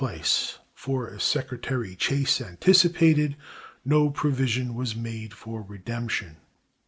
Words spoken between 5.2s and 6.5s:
for redemption.